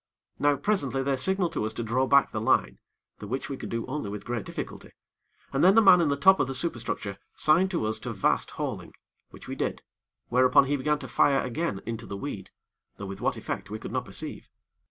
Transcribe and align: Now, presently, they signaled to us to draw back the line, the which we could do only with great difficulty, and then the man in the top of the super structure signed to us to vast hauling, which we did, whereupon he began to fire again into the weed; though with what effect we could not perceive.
Now, 0.39 0.55
presently, 0.55 1.03
they 1.03 1.15
signaled 1.15 1.53
to 1.53 1.63
us 1.63 1.73
to 1.73 1.83
draw 1.83 2.07
back 2.07 2.31
the 2.31 2.41
line, 2.41 2.79
the 3.19 3.27
which 3.27 3.49
we 3.51 3.55
could 3.57 3.69
do 3.69 3.85
only 3.85 4.09
with 4.09 4.25
great 4.25 4.45
difficulty, 4.47 4.89
and 5.53 5.63
then 5.63 5.75
the 5.75 5.81
man 5.83 6.01
in 6.01 6.07
the 6.07 6.17
top 6.17 6.39
of 6.39 6.47
the 6.47 6.55
super 6.55 6.79
structure 6.79 7.19
signed 7.35 7.69
to 7.69 7.85
us 7.85 7.99
to 7.99 8.11
vast 8.11 8.49
hauling, 8.57 8.95
which 9.29 9.47
we 9.47 9.53
did, 9.53 9.83
whereupon 10.29 10.63
he 10.63 10.75
began 10.75 10.97
to 10.97 11.07
fire 11.07 11.41
again 11.43 11.81
into 11.85 12.07
the 12.07 12.17
weed; 12.17 12.49
though 12.97 13.05
with 13.05 13.21
what 13.21 13.37
effect 13.37 13.69
we 13.69 13.77
could 13.77 13.91
not 13.91 14.05
perceive. 14.05 14.49